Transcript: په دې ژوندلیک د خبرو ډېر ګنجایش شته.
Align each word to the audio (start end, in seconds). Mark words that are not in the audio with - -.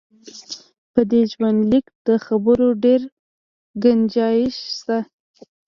په 0.93 1.01
دې 1.11 1.21
ژوندلیک 1.31 1.85
د 2.07 2.09
خبرو 2.25 2.67
ډېر 2.83 3.01
ګنجایش 3.83 4.55
شته. 4.75 4.97